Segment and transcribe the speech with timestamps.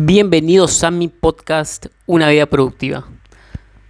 [0.00, 3.08] Bienvenidos a mi podcast Una vida productiva,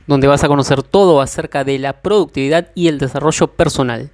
[0.07, 4.11] donde vas a conocer todo acerca de la productividad y el desarrollo personal.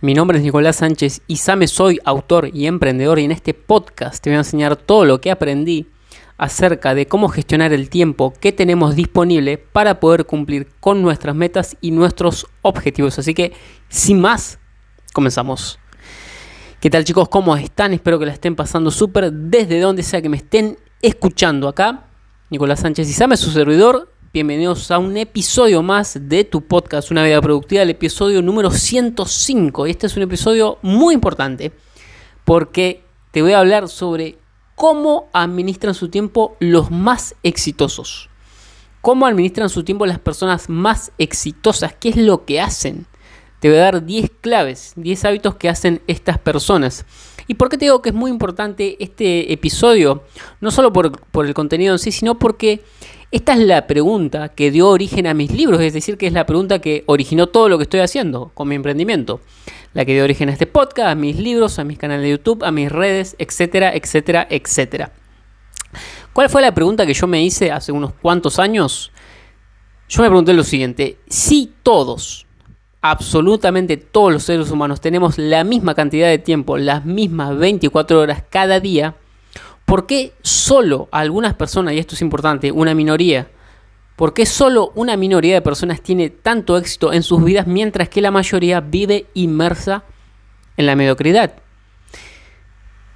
[0.00, 4.22] Mi nombre es Nicolás Sánchez y Same soy autor y emprendedor y en este podcast
[4.22, 5.88] te voy a enseñar todo lo que aprendí
[6.36, 11.76] acerca de cómo gestionar el tiempo que tenemos disponible para poder cumplir con nuestras metas
[11.80, 13.18] y nuestros objetivos.
[13.18, 13.54] Así que,
[13.88, 14.60] sin más,
[15.12, 15.80] comenzamos.
[16.78, 17.28] ¿Qué tal chicos?
[17.28, 17.92] ¿Cómo están?
[17.92, 22.04] Espero que la estén pasando súper desde donde sea que me estén escuchando acá.
[22.50, 24.12] Nicolás Sánchez Izame, su servidor.
[24.32, 29.86] Bienvenidos a un episodio más de tu podcast Una Vida Productiva, el episodio número 105.
[29.86, 31.72] Y este es un episodio muy importante
[32.44, 34.38] porque te voy a hablar sobre
[34.74, 38.28] cómo administran su tiempo los más exitosos.
[39.00, 41.94] Cómo administran su tiempo las personas más exitosas.
[41.94, 43.06] ¿Qué es lo que hacen?
[43.60, 47.06] Te voy a dar 10 claves, 10 hábitos que hacen estas personas.
[47.48, 50.22] ¿Y por qué te digo que es muy importante este episodio?
[50.60, 52.82] No solo por, el contenido en sí, sino porque
[53.30, 56.44] esta es la pregunta que dio origen a mis libros, es decir, que es la
[56.44, 59.40] pregunta que originó todo lo que estoy haciendo con mi emprendimiento.
[59.94, 62.62] La que dio origen a este podcast, a mis libros, a mis canales de YouTube,
[62.64, 65.12] a mis redes, etcétera, etcétera, etcétera.
[66.34, 69.10] ¿Cuál fue la pregunta que yo me hice hace unos cuantos años?
[70.10, 72.46] Yo me pregunté lo siguiente, si todos,
[73.00, 78.42] absolutamente todos los seres humanos tenemos la misma cantidad de tiempo, las mismas 24 horas
[78.48, 79.16] cada día,
[79.84, 83.48] ¿por qué solo algunas personas, y esto es importante, una minoría,
[84.16, 88.20] ¿por qué solo una minoría de personas tiene tanto éxito en sus vidas mientras que
[88.20, 90.04] la mayoría vive inmersa
[90.76, 91.54] en la mediocridad?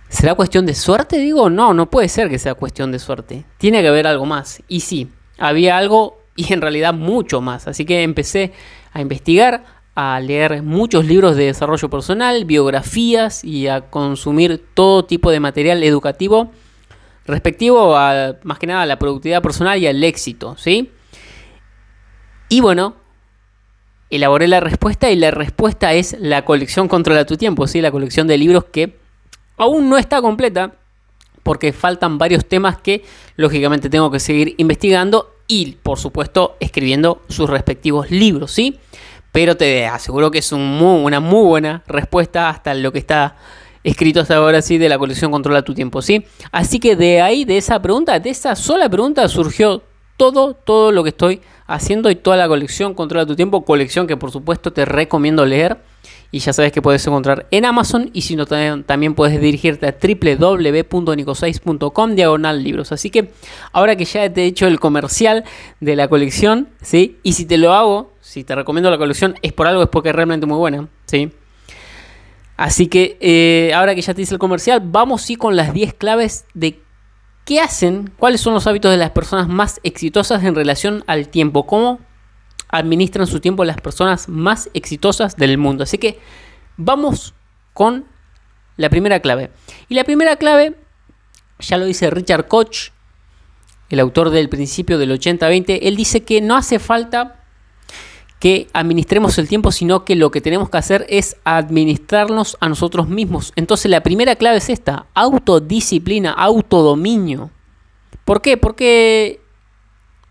[0.08, 1.18] ¿Será cuestión de suerte?
[1.18, 3.44] Digo, no, no puede ser que sea cuestión de suerte.
[3.56, 4.62] Tiene que haber algo más.
[4.68, 5.08] Y sí,
[5.38, 7.66] había algo y en realidad mucho más.
[7.66, 8.52] Así que empecé
[8.92, 15.30] a investigar, a leer muchos libros de desarrollo personal, biografías y a consumir todo tipo
[15.30, 16.50] de material educativo
[17.26, 20.90] respectivo a más que nada a la productividad personal y al éxito, ¿sí?
[22.48, 22.96] Y bueno,
[24.10, 27.80] elaboré la respuesta y la respuesta es la colección Controla tu tiempo, ¿sí?
[27.80, 28.98] La colección de libros que
[29.56, 30.74] aún no está completa
[31.42, 33.04] porque faltan varios temas que
[33.36, 38.78] lógicamente tengo que seguir investigando y por supuesto escribiendo sus respectivos libros, ¿sí?
[39.32, 43.36] Pero te aseguro que es una muy buena respuesta hasta lo que está
[43.84, 46.24] escrito hasta ahora, sí, de la colección Controla tu tiempo, ¿sí?
[46.52, 49.82] Así que de ahí, de esa pregunta, de esa sola pregunta surgió
[50.16, 54.16] todo, todo lo que estoy haciendo y toda la colección Controla tu tiempo, colección que
[54.16, 55.76] por supuesto te recomiendo leer
[56.34, 59.92] y ya sabes que puedes encontrar en Amazon y si no también puedes dirigirte a
[59.92, 62.90] www.nico6.com diagonal libros.
[62.90, 63.32] Así que
[63.70, 65.44] ahora que ya te he hecho el comercial
[65.80, 67.18] de la colección, ¿sí?
[67.22, 70.08] Y si te lo hago, si te recomiendo la colección, es por algo, es porque
[70.08, 71.30] es realmente muy buena, ¿sí?
[72.56, 75.92] Así que eh, ahora que ya te hice el comercial, vamos sí con las 10
[75.94, 76.80] claves de
[77.44, 81.66] qué hacen, cuáles son los hábitos de las personas más exitosas en relación al tiempo,
[81.66, 81.98] cómo
[82.72, 85.84] administran su tiempo las personas más exitosas del mundo.
[85.84, 86.18] Así que
[86.76, 87.34] vamos
[87.72, 88.06] con
[88.76, 89.50] la primera clave.
[89.88, 90.74] Y la primera clave,
[91.60, 92.90] ya lo dice Richard Koch,
[93.90, 97.38] el autor del principio del 80-20, él dice que no hace falta
[98.40, 103.08] que administremos el tiempo, sino que lo que tenemos que hacer es administrarnos a nosotros
[103.08, 103.52] mismos.
[103.54, 107.50] Entonces la primera clave es esta, autodisciplina, autodominio.
[108.24, 108.56] ¿Por qué?
[108.56, 109.41] Porque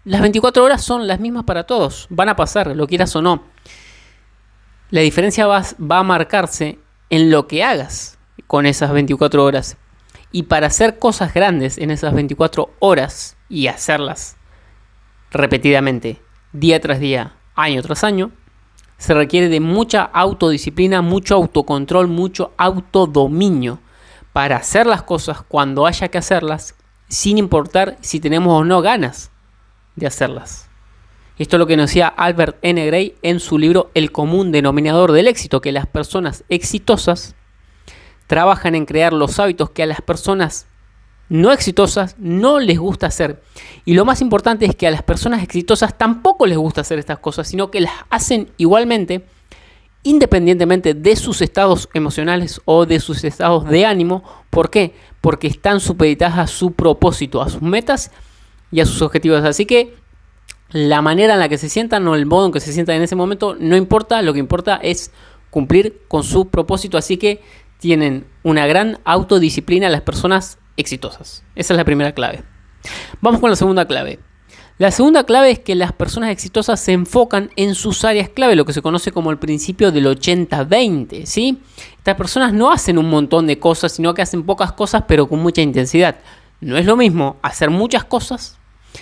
[0.03, 3.43] las 24 horas son las mismas para todos, van a pasar, lo quieras o no.
[4.89, 6.79] La diferencia va, a marcarse
[7.11, 8.17] en lo que hagas
[8.47, 9.77] con esas 24 horas.
[10.31, 14.37] Y para hacer cosas grandes en esas 24 horas y hacerlas
[15.29, 16.19] repetidamente,
[16.51, 18.31] día tras día, año tras año,
[18.97, 23.79] se requiere de mucha autodisciplina, mucho autocontrol, mucho autodominio
[24.33, 26.75] para hacer las cosas cuando haya que hacerlas,
[27.07, 29.31] sin importar si tenemos o no ganas
[29.95, 30.69] de hacerlas.
[31.37, 32.85] Esto es lo que nos decía Albert N.
[32.85, 37.35] Gray en su libro El común denominador del éxito, que las personas exitosas
[38.27, 40.67] trabajan en crear los hábitos que a las personas
[41.29, 43.41] no exitosas no les gusta hacer.
[43.85, 47.19] Y lo más importante es que a las personas exitosas tampoco les gusta hacer estas
[47.19, 49.25] cosas, sino que las hacen igualmente,
[50.03, 54.23] independientemente de sus estados emocionales o de sus estados de ánimo.
[54.49, 54.93] ¿Por qué?
[55.21, 58.11] Porque están supeditadas a su propósito, a sus metas
[58.71, 59.43] y a sus objetivos.
[59.43, 59.93] Así que
[60.71, 63.03] la manera en la que se sientan o el modo en que se sientan en
[63.03, 65.11] ese momento no importa, lo que importa es
[65.49, 66.97] cumplir con su propósito.
[66.97, 67.41] Así que
[67.79, 71.43] tienen una gran autodisciplina las personas exitosas.
[71.55, 72.43] Esa es la primera clave.
[73.19, 74.19] Vamos con la segunda clave.
[74.77, 78.65] La segunda clave es que las personas exitosas se enfocan en sus áreas clave, lo
[78.65, 81.61] que se conoce como el principio del 80-20, ¿sí?
[81.97, 85.39] Estas personas no hacen un montón de cosas, sino que hacen pocas cosas pero con
[85.39, 86.15] mucha intensidad.
[86.61, 88.57] No es lo mismo hacer muchas cosas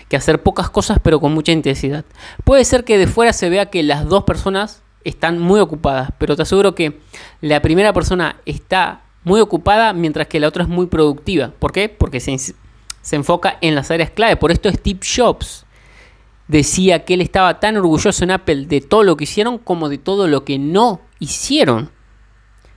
[0.08, 2.06] que hacer pocas cosas pero con mucha intensidad.
[2.44, 6.36] Puede ser que de fuera se vea que las dos personas están muy ocupadas, pero
[6.36, 7.00] te aseguro que
[7.42, 11.52] la primera persona está muy ocupada mientras que la otra es muy productiva.
[11.60, 11.90] ¿Por qué?
[11.90, 14.36] Porque se, se enfoca en las áreas clave.
[14.38, 15.66] Por esto Steve Jobs
[16.48, 19.98] decía que él estaba tan orgulloso en Apple de todo lo que hicieron como de
[19.98, 21.92] todo lo que no hicieron.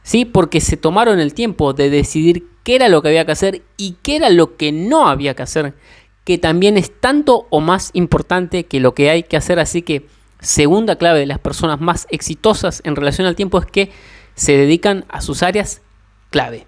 [0.05, 0.25] ¿Sí?
[0.25, 3.97] Porque se tomaron el tiempo de decidir qué era lo que había que hacer y
[4.03, 5.75] qué era lo que no había que hacer,
[6.25, 9.59] que también es tanto o más importante que lo que hay que hacer.
[9.59, 10.07] Así que
[10.41, 13.91] segunda clave de las personas más exitosas en relación al tiempo es que
[14.35, 15.83] se dedican a sus áreas
[16.31, 16.67] clave.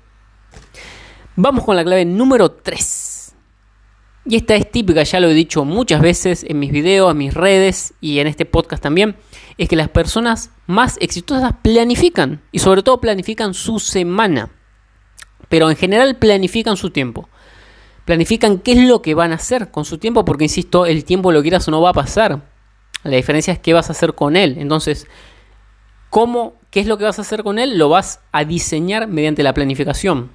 [1.36, 3.34] Vamos con la clave número 3.
[4.26, 7.34] Y esta es típica, ya lo he dicho muchas veces en mis videos, en mis
[7.34, 9.16] redes y en este podcast también,
[9.58, 14.48] es que las personas más exitosas planifican y sobre todo planifican su semana.
[15.50, 17.28] Pero en general planifican su tiempo.
[18.04, 21.32] Planifican qué es lo que van a hacer con su tiempo porque, insisto, el tiempo
[21.32, 22.42] lo quieras o no va a pasar.
[23.02, 24.56] La diferencia es qué vas a hacer con él.
[24.58, 25.06] Entonces,
[26.10, 27.78] ¿cómo, ¿qué es lo que vas a hacer con él?
[27.78, 30.30] Lo vas a diseñar mediante la planificación.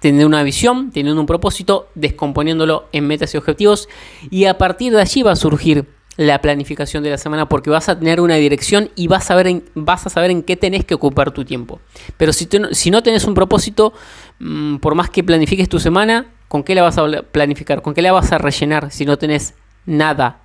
[0.00, 3.88] Teniendo una visión, teniendo un propósito, descomponiéndolo en metas y objetivos.
[4.30, 5.86] Y a partir de allí va a surgir
[6.20, 9.46] la planificación de la semana porque vas a tener una dirección y vas a, ver
[9.46, 11.80] en, vas a saber en qué tenés que ocupar tu tiempo.
[12.18, 13.94] Pero si, si no tenés un propósito,
[14.38, 17.80] mm, por más que planifiques tu semana, ¿con qué la vas a planificar?
[17.80, 19.54] ¿Con qué la vas a rellenar si no tenés
[19.86, 20.42] nada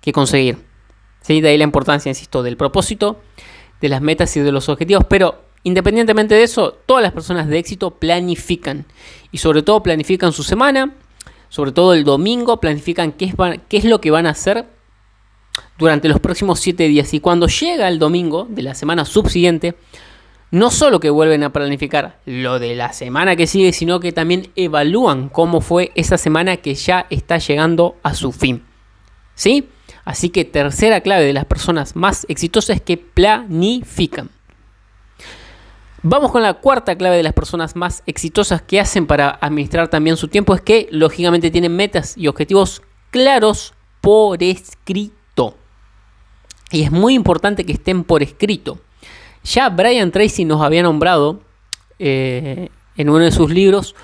[0.00, 0.58] que conseguir.
[1.20, 1.40] ¿Sí?
[1.40, 3.20] De ahí la importancia, insisto, del propósito,
[3.80, 5.02] de las metas y de los objetivos.
[5.08, 8.86] Pero independientemente de eso, todas las personas de éxito planifican.
[9.32, 10.94] Y sobre todo planifican su semana,
[11.48, 13.34] sobre todo el domingo, planifican qué es,
[13.68, 14.71] qué es lo que van a hacer
[15.78, 17.12] durante los próximos 7 días.
[17.14, 19.74] Y cuando llega el domingo de la semana subsiguiente,
[20.52, 24.50] no solo que vuelven a planificar lo de la semana que sigue, sino que también
[24.54, 28.62] evalúan cómo fue esa semana que ya está llegando a su fin.
[29.34, 29.68] ¿Sí?
[30.04, 34.30] Así que tercera clave de las personas más exitosas es que planifican.
[36.02, 40.16] Vamos con la cuarta clave de las personas más exitosas que hacen para administrar también
[40.16, 45.21] su tiempo, es que lógicamente tienen metas y objetivos claros por escrito.
[46.72, 48.78] Y es muy importante que estén por escrito.
[49.44, 51.40] Ya Brian Tracy nos había nombrado
[51.98, 53.94] eh, en uno de sus libros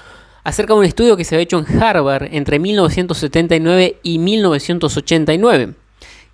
[0.45, 5.75] acerca de un estudio que se había hecho en Harvard entre 1979 y 1989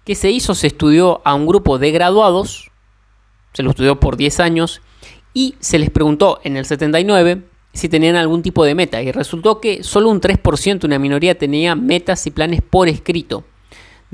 [0.05, 2.71] que se hizo, se estudió a un grupo de graduados,
[3.53, 4.83] se lo estudió por 10 años,
[5.33, 7.43] y se les preguntó en el 79
[7.73, 11.75] si tenían algún tipo de meta, y resultó que solo un 3%, una minoría, tenía
[11.75, 13.45] metas y planes por escrito.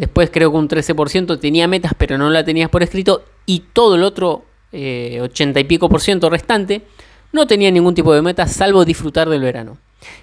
[0.01, 3.97] Después creo que un 13% tenía metas, pero no la tenías por escrito, y todo
[3.97, 6.87] el otro 80 eh, y pico por ciento restante
[7.33, 9.77] no tenía ningún tipo de meta salvo disfrutar del verano.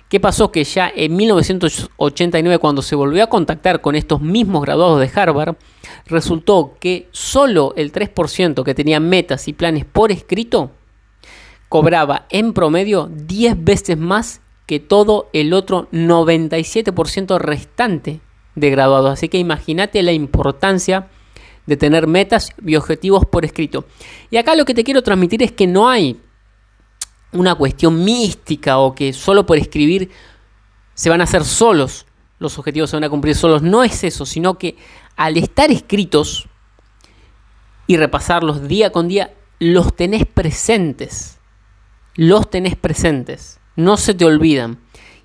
[0.09, 0.51] ¿Qué pasó?
[0.51, 5.57] Que ya en 1989, cuando se volvió a contactar con estos mismos graduados de Harvard,
[6.07, 10.71] resultó que solo el 3% que tenía metas y planes por escrito
[11.69, 18.21] cobraba en promedio 10 veces más que todo el otro 97% restante
[18.57, 19.11] de graduados.
[19.11, 21.07] Así que imagínate la importancia
[21.65, 23.85] de tener metas y objetivos por escrito.
[24.31, 26.19] Y acá lo que te quiero transmitir es que no hay
[27.31, 30.09] una cuestión mística o que solo por escribir
[30.95, 32.07] se van a hacer solos,
[32.39, 33.61] los objetivos se van a cumplir solos.
[33.61, 34.75] No es eso, sino que
[35.15, 36.47] al estar escritos
[37.85, 41.37] y repasarlos día con día, los tenés presentes.
[42.15, 43.59] Los tenés presentes.
[43.75, 44.79] No se te olvidan.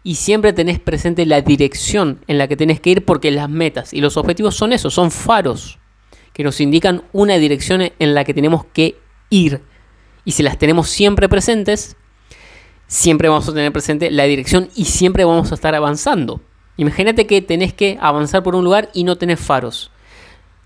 [0.05, 3.93] Y siempre tenés presente la dirección en la que tenés que ir porque las metas
[3.93, 5.79] y los objetivos son eso, son faros
[6.33, 8.97] que nos indican una dirección en la que tenemos que
[9.31, 9.61] ir.
[10.25, 11.97] Y si las tenemos siempre presentes,
[12.87, 16.41] siempre vamos a tener presente la dirección y siempre vamos a estar avanzando.
[16.77, 19.91] Imagínate que tenés que avanzar por un lugar y no tenés faros.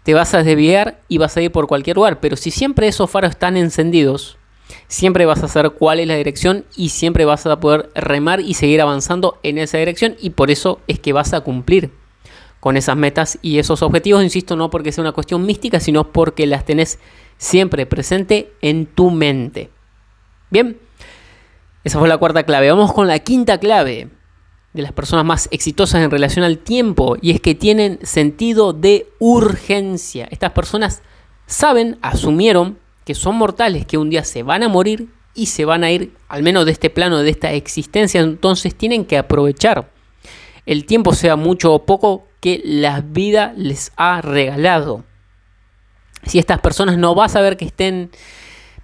[0.05, 3.11] Te vas a desviar y vas a ir por cualquier lugar, pero si siempre esos
[3.11, 4.39] faros están encendidos,
[4.89, 8.55] siempre vas a saber cuál es la dirección y siempre vas a poder remar y
[8.55, 11.91] seguir avanzando en esa dirección y por eso es que vas a cumplir
[12.61, 16.47] con esas metas y esos objetivos, insisto, no porque sea una cuestión mística, sino porque
[16.47, 16.99] las tenés
[17.39, 19.71] siempre presente en tu mente.
[20.51, 20.79] Bien,
[21.85, 22.71] esa fue la cuarta clave.
[22.71, 24.09] Vamos con la quinta clave
[24.73, 29.09] de las personas más exitosas en relación al tiempo y es que tienen sentido de
[29.19, 30.29] urgencia.
[30.31, 31.03] Estas personas
[31.47, 35.83] saben, asumieron que son mortales, que un día se van a morir y se van
[35.85, 39.91] a ir, al menos de este plano, de esta existencia, entonces tienen que aprovechar
[40.67, 45.05] el tiempo, sea mucho o poco, que la vida les ha regalado
[46.27, 48.11] si estas personas no vas a ver que estén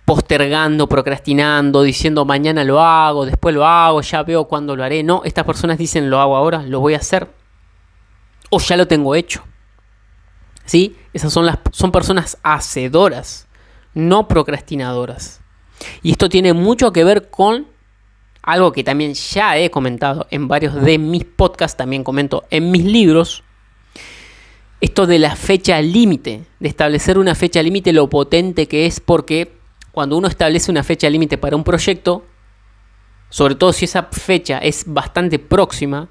[0.05, 5.03] postergando, procrastinando, diciendo mañana lo hago, después lo hago, ya veo cuándo lo haré.
[5.03, 7.29] No, estas personas dicen lo hago ahora, lo voy a hacer.
[8.51, 9.45] O ya lo tengo hecho.
[10.65, 10.97] ¿Sí?
[11.13, 13.49] Esas son, las, son personas hacedoras,
[13.95, 15.41] no procrastinadoras.
[16.03, 17.67] Y esto tiene mucho que ver con
[18.43, 22.85] algo que también ya he comentado en varios de mis podcasts, también comento en mis
[22.85, 23.45] libros.
[24.81, 29.53] Esto de la fecha límite, de establecer una fecha límite, lo potente que es porque
[29.93, 32.25] cuando uno establece una fecha límite para un proyecto,
[33.29, 36.09] sobre todo si esa fecha es bastante próxima,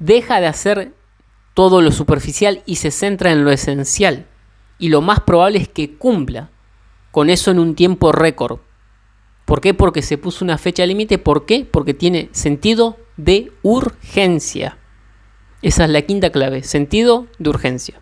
[0.00, 0.94] deja de hacer
[1.54, 4.26] todo lo superficial y se centra en lo esencial.
[4.78, 6.50] Y lo más probable es que cumpla
[7.12, 8.58] con eso en un tiempo récord.
[9.44, 9.74] ¿Por qué?
[9.74, 11.18] Porque se puso una fecha límite.
[11.18, 11.64] ¿Por qué?
[11.70, 14.78] Porque tiene sentido de urgencia.
[15.60, 18.00] Esa es la quinta clave, sentido de urgencia.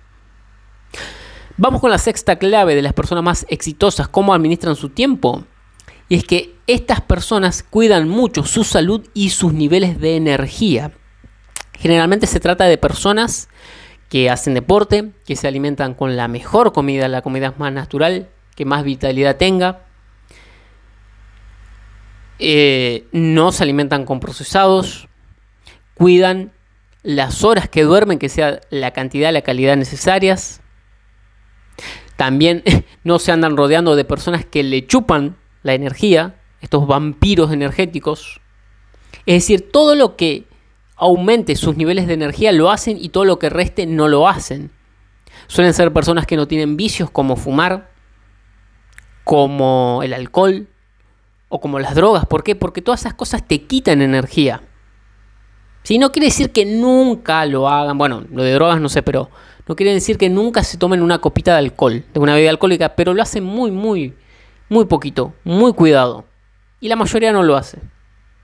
[1.56, 5.44] Vamos con la sexta clave de las personas más exitosas, cómo administran su tiempo.
[6.08, 10.92] Y es que estas personas cuidan mucho su salud y sus niveles de energía.
[11.78, 13.48] Generalmente se trata de personas
[14.08, 18.28] que hacen deporte, que se alimentan con la mejor comida, la comida más natural,
[18.60, 19.86] que más vitalidad tenga.
[22.38, 25.08] Eh, no se alimentan con procesados,
[25.94, 26.52] cuidan
[27.02, 30.60] las horas que duermen, que sea la cantidad, la calidad necesarias.
[32.16, 32.62] También
[33.02, 38.42] no se andan rodeando de personas que le chupan la energía, estos vampiros energéticos.
[39.24, 40.44] Es decir, todo lo que
[40.96, 44.70] aumente sus niveles de energía lo hacen y todo lo que reste no lo hacen.
[45.46, 47.89] Suelen ser personas que no tienen vicios como fumar,
[49.30, 50.66] como el alcohol
[51.48, 52.26] o como las drogas.
[52.26, 52.56] ¿Por qué?
[52.56, 54.60] Porque todas esas cosas te quitan energía.
[55.84, 59.30] Si no quiere decir que nunca lo hagan, bueno, lo de drogas no sé, pero
[59.68, 62.96] no quiere decir que nunca se tomen una copita de alcohol, de una bebida alcohólica,
[62.96, 64.16] pero lo hacen muy, muy,
[64.68, 66.24] muy poquito, muy cuidado.
[66.80, 67.78] Y la mayoría no lo hace.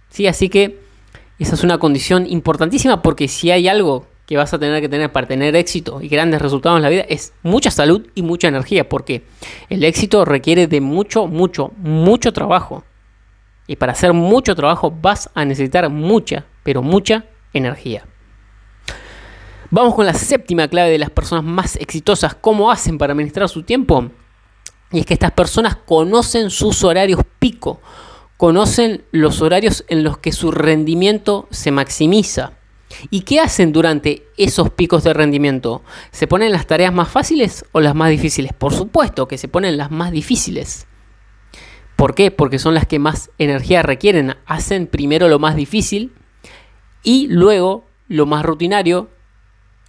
[0.09, 0.29] ¿Sí?
[0.29, 0.79] Así que
[1.41, 5.13] esa es una condición importantísima porque si hay algo que vas a tener que tener
[5.13, 8.89] para tener éxito y grandes resultados en la vida es mucha salud y mucha energía,
[8.89, 9.25] porque
[9.71, 12.85] el éxito requiere de mucho, mucho, mucho trabajo.
[13.69, 18.05] Y para hacer mucho trabajo vas a necesitar mucha, pero mucha energía.
[19.71, 23.63] Vamos con la séptima clave de las personas más exitosas, cómo hacen para administrar su
[23.63, 24.11] tiempo.
[24.93, 27.81] Y es que estas personas conocen sus horarios pico,
[28.37, 32.53] conocen los horarios en los que su rendimiento se maximiza.
[33.11, 35.83] ¿Y qué hacen durante esos picos de rendimiento?
[36.13, 38.53] ¿Se ponen las tareas más fáciles o las más difíciles?
[38.53, 40.87] Por supuesto que se ponen las más difíciles.
[41.97, 42.31] ¿Por qué?
[42.31, 44.37] Porque son las que más energía requieren.
[44.47, 46.13] Hacen primero lo más difícil
[47.03, 49.09] y luego lo más rutinario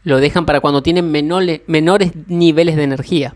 [0.04, 1.62] lo dejan para cuando tienen menores,
[2.28, 3.36] niveles de energía.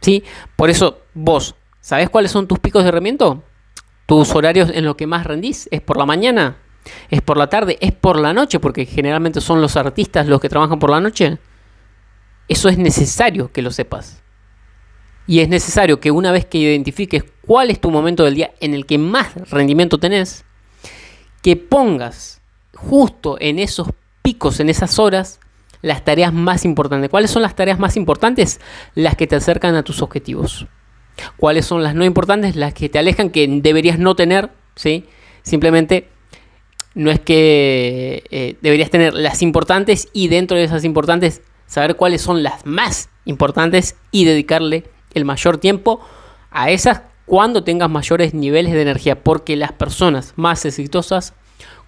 [0.00, 0.22] ¿Sí?
[0.56, 3.42] Por eso vos, ¿sabés cuáles son tus picos de rendimiento?
[4.06, 6.58] Tus horarios en los que más rendís es por la mañana,
[7.10, 10.48] es por la tarde, es por la noche, porque generalmente son los artistas los que
[10.48, 11.38] trabajan por la noche.
[12.48, 14.22] Eso es necesario que lo sepas.
[15.26, 18.74] Y es necesario que una vez que identifiques cuál es tu momento del día en
[18.74, 20.44] el que más rendimiento tenés,
[21.42, 22.40] que pongas
[22.74, 23.88] justo en esos
[24.22, 25.40] picos, en esas horas,
[25.82, 27.10] las tareas más importantes.
[27.10, 28.60] ¿Cuáles son las tareas más importantes?
[28.94, 30.66] Las que te acercan a tus objetivos.
[31.36, 32.56] ¿Cuáles son las no importantes?
[32.56, 35.06] Las que te alejan, que deberías no tener, ¿sí?
[35.42, 36.08] Simplemente
[36.94, 42.22] no es que eh, deberías tener las importantes y dentro de esas importantes saber cuáles
[42.22, 44.84] son las más importantes y dedicarle
[45.14, 46.00] el mayor tiempo
[46.50, 51.34] a esas cuando tengas mayores niveles de energía, porque las personas más exitosas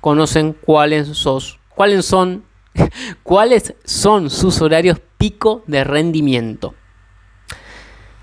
[0.01, 2.45] conocen cuáles, sos, cuáles son
[3.23, 6.75] ¿Cuáles son sus horarios pico de rendimiento?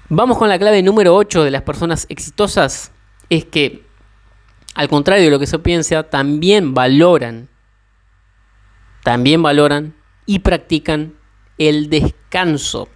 [0.10, 2.92] Vamos con la clave número 8 de las personas exitosas.
[3.30, 3.86] Es que,
[4.76, 7.50] al contrario de lo que se piensa, también valoran,
[9.04, 11.16] también valoran y practican
[11.58, 12.88] el descanso.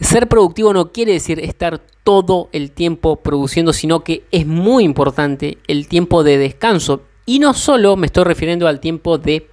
[0.00, 5.58] Ser productivo no quiere decir estar todo el tiempo produciendo, sino que es muy importante
[5.68, 7.02] el tiempo de descanso.
[7.24, 9.48] Y no solo me estoy refiriendo al tiempo de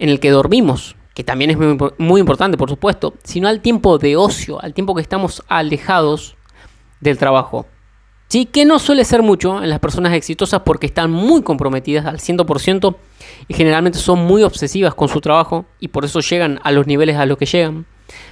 [0.00, 1.58] en el que dormimos, que también es
[1.98, 6.36] muy, importante, por supuesto, sino al tiempo de ocio, al tiempo que estamos alejados
[7.00, 7.66] del trabajo.
[8.30, 12.18] Sí, que no suele ser mucho en las personas exitosas porque están muy comprometidas al
[12.20, 12.94] 100%
[13.48, 17.16] y generalmente son muy obsesivas con su trabajo y por eso llegan a los niveles
[17.16, 17.86] a los que llegan.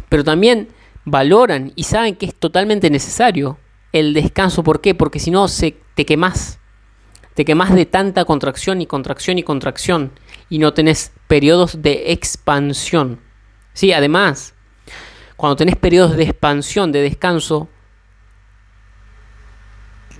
[0.09, 0.69] Pero también
[1.05, 3.59] valoran y saben que es totalmente necesario
[3.91, 4.63] el descanso.
[4.63, 4.95] ¿Por qué?
[4.95, 6.61] Porque si no se te quemas.
[7.35, 10.13] Te quemas de tanta contracción y contracción y contracción
[10.49, 13.19] y no tenés periodos de expansión.
[13.73, 14.55] Sí, además,
[15.37, 17.69] cuando tenés periodos de expansión, de descanso,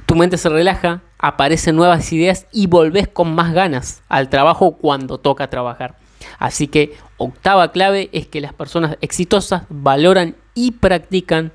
[0.09, 5.19] tu mente se relaja, aparecen nuevas ideas y volvés con más ganas al trabajo cuando
[5.19, 5.99] toca trabajar.
[6.39, 11.53] Así que octava clave es que las personas exitosas valoran y practican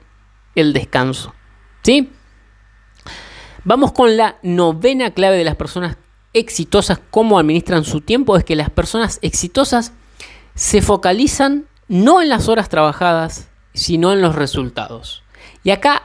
[0.53, 1.33] el descanso.
[1.81, 2.11] ¿Sí?
[3.63, 5.97] Vamos con la novena clave de las personas
[6.33, 9.93] exitosas, cómo administran su tiempo, es que las personas exitosas
[10.53, 15.23] se focalizan no en las horas trabajadas, sino en los resultados.
[15.63, 16.03] Y acá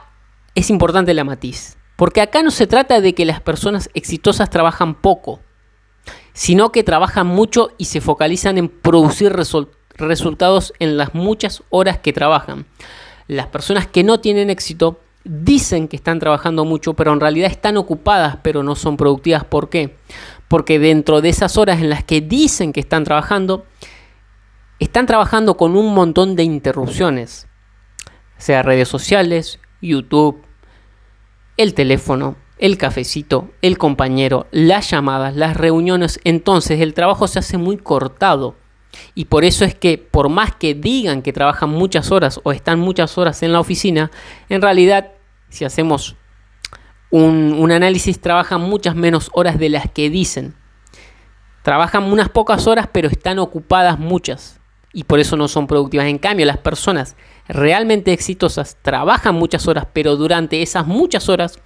[0.55, 4.95] es importante la matiz, porque acá no se trata de que las personas exitosas trabajan
[4.95, 5.41] poco,
[6.31, 12.13] sino que trabajan mucho y se focalizan en producir resultados en las muchas horas que
[12.13, 12.65] trabajan.
[13.27, 17.75] Las personas que no tienen éxito dicen que están trabajando mucho, pero en realidad están
[17.75, 19.43] ocupadas, pero no son productivas.
[19.43, 19.97] ¿Por qué?
[20.47, 23.65] Porque dentro de esas horas en las que dicen que están trabajando,
[24.79, 27.49] están trabajando con un montón de interrupciones,
[28.37, 30.45] sea redes sociales, YouTube,
[31.59, 36.21] el teléfono, el cafecito, el compañero, las llamadas, las reuniones.
[36.23, 38.55] Entonces el trabajo se hace muy cortado.
[39.13, 42.79] Y por eso es que por más que digan que trabajan muchas horas o están
[42.79, 44.09] muchas horas en la oficina,
[44.47, 45.11] en realidad
[45.49, 46.15] si hacemos
[47.11, 50.55] un, análisis trabajan muchas menos horas de las que dicen.
[51.61, 54.61] Trabajan unas pocas horas pero están ocupadas muchas
[54.93, 56.07] y por eso no son productivas.
[56.07, 57.17] En cambio, las personas
[57.49, 61.59] realmente exitosas trabajan muchas horas pero durante esas muchas horas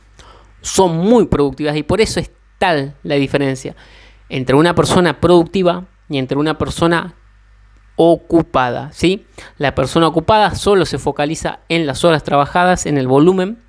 [0.61, 3.75] son muy productivas y por eso es tal la diferencia
[4.29, 7.15] entre una persona productiva y entre una persona
[7.95, 9.27] ocupada, ¿sí?
[9.57, 13.59] La persona ocupada solo se focaliza en las horas trabajadas, en el volumen,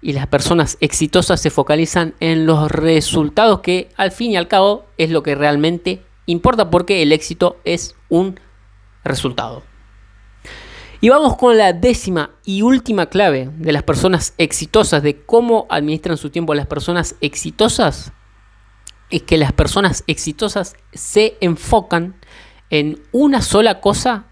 [0.00, 4.86] y las personas exitosas se focalizan en los resultados que al fin y al cabo
[4.96, 8.40] es lo que realmente importa porque el éxito es un
[9.04, 9.62] resultado.
[11.02, 16.18] Y vamos con la décima y última clave de las personas exitosas, de cómo administran
[16.18, 18.12] su tiempo las personas exitosas,
[19.08, 22.16] es que las personas exitosas se enfocan
[22.68, 24.26] en una sola cosa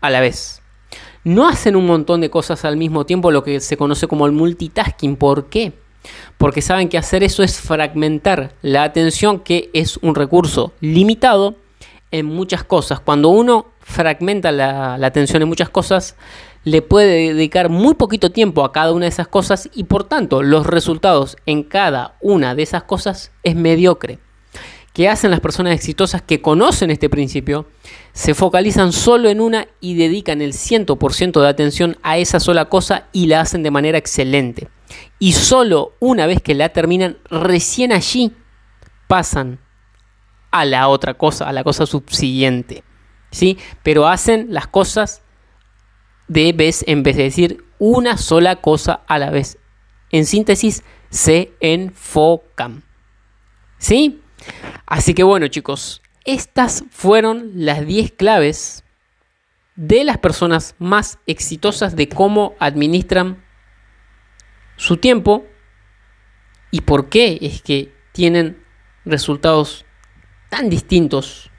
[0.00, 0.62] a la vez.
[1.22, 4.32] No hacen un montón de cosas al mismo tiempo, lo que se conoce como el
[4.32, 5.14] multitasking.
[5.14, 5.74] ¿Por qué?
[6.38, 11.54] Porque saben que hacer eso es fragmentar la atención, que es un recurso limitado
[12.10, 12.98] en muchas cosas.
[12.98, 16.16] Cuando uno fragmenta la, atención en muchas cosas,
[16.64, 20.42] le puede dedicar muy poquito tiempo a cada una de esas cosas y por tanto
[20.42, 24.18] los resultados en cada una de esas cosas es mediocre.
[24.92, 27.66] ¿Qué hacen las personas exitosas que conocen este principio?
[28.12, 33.06] Se focalizan solo en una y dedican el 100% de atención a esa sola cosa
[33.12, 34.68] y la hacen de manera excelente.
[35.20, 38.32] Y solo una vez que la terminan, recién allí
[39.06, 39.60] pasan
[40.50, 42.82] a la otra cosa, a la cosa subsiguiente.
[43.30, 43.58] ¿Sí?
[43.82, 45.22] Pero hacen las cosas
[46.28, 49.58] de vez en vez de decir una sola cosa a la vez.
[50.10, 52.82] En síntesis, se enfocan.
[53.78, 54.20] ¿Sí?
[54.86, 58.84] Así que bueno chicos, estas fueron las 10 claves
[59.76, 63.42] de las personas más exitosas de cómo administran
[64.76, 65.46] su tiempo
[66.70, 68.62] y por qué es que tienen
[69.04, 69.84] resultados
[70.50, 71.49] tan distintos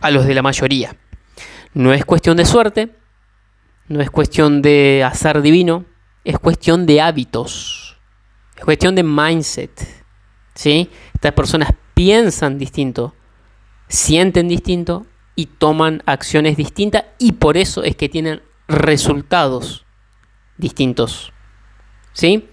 [0.00, 0.96] a los de la mayoría.
[1.74, 2.96] No es cuestión de suerte,
[3.88, 5.84] no es cuestión de azar divino,
[6.24, 7.98] es cuestión de hábitos,
[8.56, 9.70] es cuestión de mindset.
[10.54, 10.90] ¿sí?
[11.14, 13.14] Estas personas piensan distinto,
[13.88, 19.84] sienten distinto y toman acciones distintas y por eso es que tienen resultados
[20.56, 21.32] distintos.
[22.12, 22.48] ¿Sí?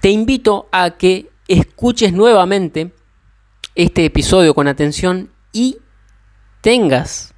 [0.00, 2.92] Te invito a que escuches nuevamente
[3.74, 5.78] este episodio con atención y
[6.60, 7.34] tengas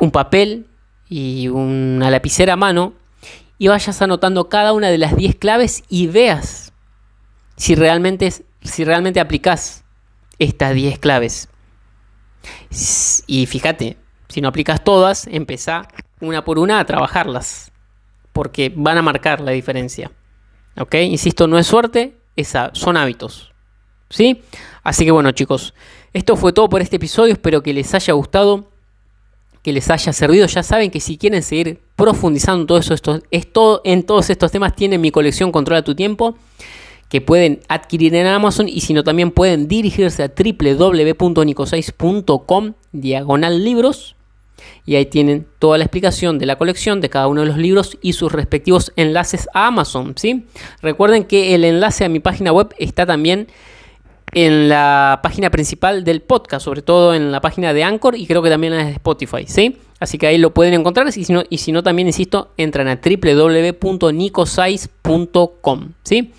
[0.00, 0.68] un papel
[1.08, 2.94] y una lapicera a mano
[3.58, 6.72] y vayas anotando cada una de las 10 claves y veas
[7.56, 9.84] si realmente, si realmente aplicas
[10.38, 11.48] estas 10 claves.
[13.26, 13.98] Y fíjate,
[14.28, 15.88] si no aplicas todas, empezá
[16.20, 17.70] una por una a trabajarlas,
[18.32, 20.10] porque van a marcar la diferencia.
[20.78, 20.94] ¿Ok?
[20.94, 23.49] Insisto, no es suerte, esa, son hábitos.
[24.10, 24.42] ¿Sí?
[24.82, 25.74] Así que bueno chicos,
[26.12, 28.70] esto fue todo por este episodio, espero que les haya gustado,
[29.62, 30.46] que les haya servido.
[30.46, 32.94] Ya saben que si quieren seguir profundizando todo eso,
[33.30, 36.36] esto, en todos estos temas, tienen mi colección Controla tu tiempo
[37.08, 44.14] que pueden adquirir en Amazon y si no también pueden dirigirse a www.nico6.com diagonal libros
[44.86, 47.98] y ahí tienen toda la explicación de la colección de cada uno de los libros
[48.00, 50.46] y sus respectivos enlaces a Amazon, ¿sí?
[50.82, 53.48] Recuerden que el enlace a mi página web está también
[54.32, 58.42] en la página principal del podcast, sobre todo en la página de Anchor y creo
[58.42, 59.76] que también en Spotify, ¿sí?
[59.98, 62.88] Así que ahí lo pueden encontrar y si no, y si no también, insisto, entran
[62.88, 65.92] a www.nicosize.com.
[66.02, 66.32] ¿sí?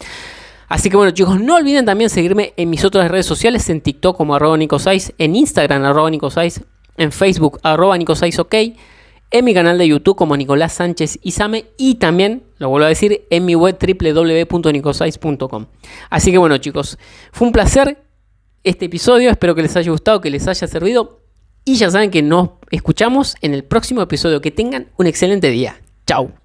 [0.67, 4.15] Así que bueno chicos, no olviden también seguirme en mis otras redes sociales, en TikTok
[4.15, 6.61] como arroba nicosize, en Instagram arroba nicosize,
[6.97, 8.55] en Facebook arroba nicosize ok,
[9.31, 13.25] en mi canal de YouTube como Nicolás Sánchez Isame y también, lo vuelvo a decir,
[13.29, 15.65] en mi web www.nicosize.com.
[16.09, 16.99] Así que bueno chicos,
[17.31, 17.97] fue un placer
[18.63, 21.21] este episodio, espero que les haya gustado, que les haya servido
[21.63, 24.41] y ya saben que nos escuchamos en el próximo episodio.
[24.41, 25.79] Que tengan un excelente día.
[26.07, 26.40] Chao.